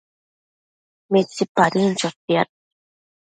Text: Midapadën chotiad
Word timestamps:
Midapadën 1.11 1.91
chotiad 1.99 2.49